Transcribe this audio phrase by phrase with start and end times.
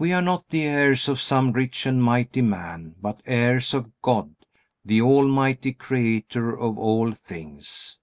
[0.00, 4.34] We are not the heirs of some rich and mighty man, but heirs of God,
[4.84, 7.98] the almighty Creator of all things.